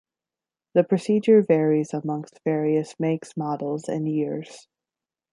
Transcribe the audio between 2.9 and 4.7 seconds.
makes, models, and years.